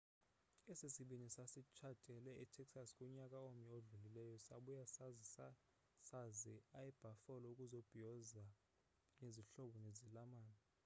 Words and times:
esi 0.71 0.87
sibini 0.95 1.27
sasitshatele 1.35 2.31
e 2.43 2.45
texas 2.55 2.89
kunyaka 2.97 3.37
omnye 3.49 3.69
odlulileyo 3.77 4.35
sabuya 4.45 4.85
seza 4.95 5.47
e 6.81 6.85
buffalo 6.99 7.45
ukuzobhiyoza 7.53 8.45
nezihlobo 9.21 9.75
nezalamane 9.85 10.59